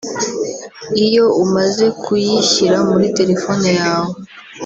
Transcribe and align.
Iyo 1.05 1.25
umaze 1.43 1.85
kuyishyira 2.01 2.77
muri 2.89 3.07
telefone 3.17 3.69
yawe 3.81 4.15